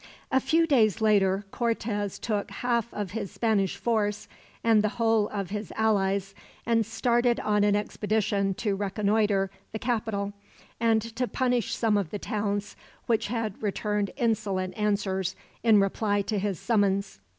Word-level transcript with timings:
A 0.31 0.39
few 0.39 0.65
days 0.65 0.99
later, 0.99 1.45
Cortez 1.51 2.17
took 2.17 2.49
half 2.49 2.91
of 2.91 3.11
his 3.11 3.29
Spanish 3.31 3.77
force 3.77 4.27
and 4.63 4.81
the 4.81 4.89
whole 4.97 5.29
of 5.29 5.51
his 5.51 5.71
allies, 5.75 6.33
and 6.65 6.83
started 6.87 7.39
on 7.41 7.63
an 7.63 7.75
expedition 7.75 8.55
to 8.55 8.75
reconnoiter 8.75 9.51
the 9.73 9.77
capital, 9.77 10.33
and 10.79 11.03
to 11.03 11.27
punish 11.27 11.75
some 11.75 11.97
of 11.97 12.09
the 12.09 12.17
towns 12.17 12.75
which 13.05 13.27
had 13.27 13.61
returned 13.61 14.09
insolent 14.17 14.75
answers 14.75 15.35
in 15.61 15.79
reply 15.79 16.23
to 16.23 16.39
his 16.39 16.59
summons. 16.59 17.19